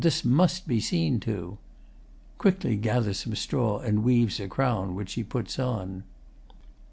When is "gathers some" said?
2.75-3.35